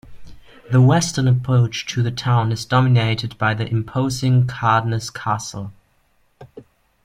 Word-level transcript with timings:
The 0.71 0.81
western 0.81 1.27
approach 1.27 1.85
to 1.93 2.01
the 2.01 2.09
town 2.09 2.51
is 2.51 2.65
dominated 2.65 3.37
by 3.37 3.53
the 3.53 3.69
imposing 3.69 4.47
Cardoness 4.47 5.13
Castle. 5.13 5.73